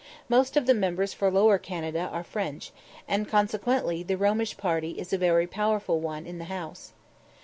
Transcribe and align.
Most 0.27 0.57
of 0.57 0.65
the 0.65 0.73
members 0.73 1.13
for 1.13 1.29
Lower 1.29 1.59
Canada 1.59 2.09
are 2.11 2.23
French, 2.23 2.71
and, 3.07 3.27
consequently, 3.27 4.01
the 4.01 4.17
Romish 4.17 4.57
party 4.57 4.93
is 4.97 5.13
a 5.13 5.17
very 5.19 5.45
powerful 5.45 5.99
one 5.99 6.25
in 6.25 6.39
the 6.39 6.45
House. 6.45 6.93